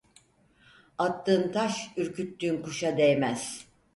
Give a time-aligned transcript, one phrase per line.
[0.97, 3.67] Attığın taş ürküttüğün kuşa değmez.